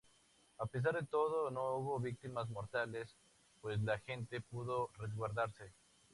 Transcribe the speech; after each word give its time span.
A 0.57 0.65
pesar 0.65 0.95
de 0.95 1.05
todo 1.05 1.51
no 1.51 1.75
hubo 1.75 1.99
víctimas 1.99 2.49
mortales, 2.49 3.15
pues 3.61 3.79
la 3.83 3.99
gente 3.99 4.41
pudo 4.41 4.89
resguardarse. 4.97 5.73